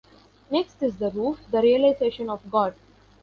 [0.49, 2.73] Next is the roof, the realization of God.